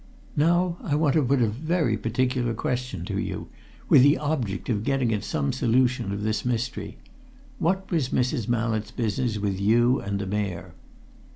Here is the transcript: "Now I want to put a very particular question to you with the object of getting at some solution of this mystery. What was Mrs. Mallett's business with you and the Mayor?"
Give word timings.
"Now 0.35 0.77
I 0.83 0.95
want 0.95 1.13
to 1.13 1.21
put 1.21 1.43
a 1.43 1.47
very 1.47 1.95
particular 1.95 2.55
question 2.55 3.05
to 3.05 3.19
you 3.19 3.49
with 3.87 4.01
the 4.01 4.17
object 4.17 4.67
of 4.67 4.83
getting 4.83 5.13
at 5.13 5.23
some 5.23 5.53
solution 5.53 6.11
of 6.11 6.23
this 6.23 6.43
mystery. 6.43 6.97
What 7.59 7.91
was 7.91 8.09
Mrs. 8.09 8.47
Mallett's 8.47 8.89
business 8.89 9.37
with 9.37 9.61
you 9.61 9.99
and 9.99 10.17
the 10.17 10.25
Mayor?" 10.25 10.73